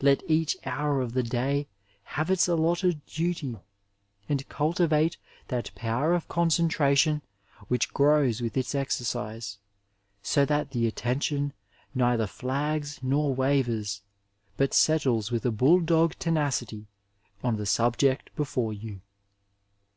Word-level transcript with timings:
Let 0.00 0.22
each 0.30 0.56
hour 0.64 1.00
of 1.00 1.12
the 1.12 1.24
day 1.24 1.66
have 2.04 2.30
its 2.30 2.46
allotted 2.46 3.04
duty, 3.04 3.56
and 4.28 4.48
cultivate 4.48 5.16
that 5.48 5.74
power 5.74 6.14
of 6.14 6.28
concentration 6.28 7.20
which 7.66 7.92
grows 7.92 8.40
with 8.40 8.56
its 8.56 8.76
exercise, 8.76 9.58
so 10.22 10.44
that 10.44 10.70
the 10.70 10.86
attention 10.86 11.52
neither 11.96 12.28
flags 12.28 13.00
nor 13.02 13.34
wavers, 13.34 14.02
but 14.56 14.72
settles 14.72 15.32
with 15.32 15.44
a 15.44 15.50
bull 15.50 15.80
dog 15.80 16.14
tenacity 16.20 16.86
on 17.42 17.56
the 17.56 17.66
subject 17.66 18.30
before 18.36 18.72
you. 18.72 19.00